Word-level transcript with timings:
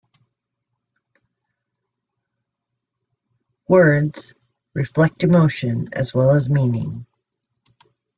Words 3.67 4.33
reflect 4.73 5.21
emotion 5.21 5.89
as 5.93 6.11
well 6.11 6.31
as 6.31 6.49
meaning. 6.49 7.05